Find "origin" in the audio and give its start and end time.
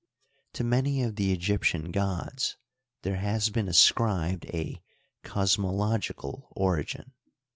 6.55-7.11